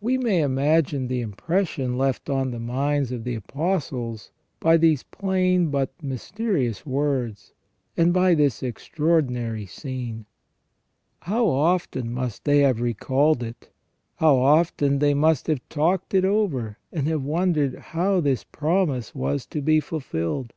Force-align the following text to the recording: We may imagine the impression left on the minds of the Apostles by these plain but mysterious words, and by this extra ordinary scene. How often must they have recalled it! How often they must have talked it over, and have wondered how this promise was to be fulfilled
We 0.00 0.16
may 0.16 0.40
imagine 0.40 1.08
the 1.08 1.20
impression 1.20 1.98
left 1.98 2.30
on 2.30 2.50
the 2.50 2.58
minds 2.58 3.12
of 3.12 3.24
the 3.24 3.34
Apostles 3.34 4.30
by 4.58 4.78
these 4.78 5.02
plain 5.02 5.68
but 5.70 5.90
mysterious 6.02 6.86
words, 6.86 7.52
and 7.94 8.10
by 8.10 8.34
this 8.34 8.62
extra 8.62 9.06
ordinary 9.06 9.66
scene. 9.66 10.24
How 11.20 11.46
often 11.46 12.10
must 12.10 12.46
they 12.46 12.60
have 12.60 12.80
recalled 12.80 13.42
it! 13.42 13.68
How 14.16 14.36
often 14.38 14.98
they 14.98 15.12
must 15.12 15.46
have 15.46 15.60
talked 15.68 16.14
it 16.14 16.24
over, 16.24 16.78
and 16.90 17.06
have 17.08 17.22
wondered 17.22 17.74
how 17.74 18.20
this 18.22 18.44
promise 18.44 19.14
was 19.14 19.44
to 19.48 19.60
be 19.60 19.78
fulfilled 19.78 20.54